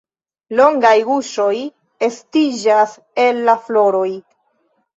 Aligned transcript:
Longaj 0.59 0.93
guŝoj 1.09 1.51
estiĝas 2.09 2.99
el 3.27 3.45
la 3.51 3.59
floroj. 3.69 4.11